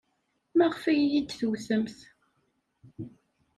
Maɣef 0.57 0.83
ay 0.91 0.99
iyi-d-tewtemt? 1.03 1.97